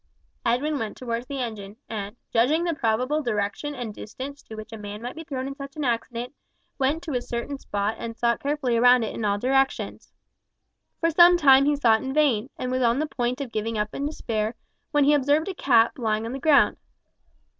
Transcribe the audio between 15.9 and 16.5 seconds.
lying on the